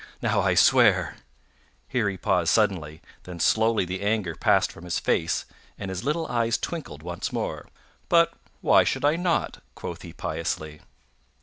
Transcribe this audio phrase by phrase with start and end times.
[0.19, 1.17] Now I swear"
[1.87, 5.45] Here he paused suddenly, then slowly the anger passed from his face,
[5.77, 7.67] and his little eyes twinkled once more.
[8.09, 10.81] "But why should I not?" quoth he piously.